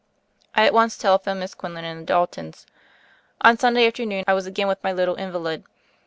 '* 0.29 0.55
I 0.55 0.65
at 0.65 0.73
once 0.73 0.97
telephoned 0.97 1.39
Miss 1.41 1.53
Quinlan 1.53 1.85
and 1.85 2.01
the 2.01 2.05
Daltons. 2.05 2.65
On 3.41 3.55
Sunday 3.55 3.85
afternoon 3.85 4.23
I 4.27 4.33
was 4.33 4.47
again 4.47 4.67
with 4.67 4.83
my 4.83 4.91
little 4.91 5.13
invalid. 5.13 5.63